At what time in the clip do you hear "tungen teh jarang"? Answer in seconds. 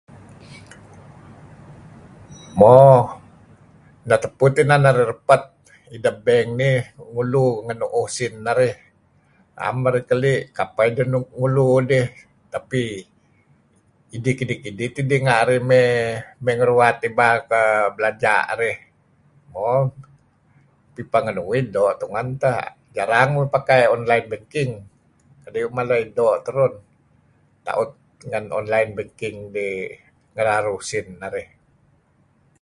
21.99-23.29